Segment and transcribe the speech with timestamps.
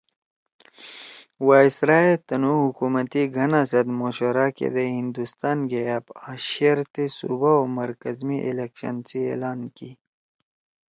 [1.47, 8.15] وائسرائے تنُو حکومتی گھنَا سیت مشورا کیدے ہندوستان گے آپ آں شیرتے صوبا او مرکز
[8.27, 9.89] می الیکشن سی اعلان کی